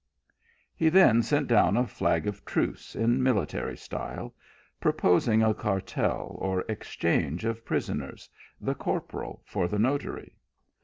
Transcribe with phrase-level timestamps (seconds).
[0.75, 4.33] He then sent down a flag of truce in military style,
[4.79, 8.27] proposing a cartel or exchange of prisoners,
[8.59, 10.33] the corporal for the notary.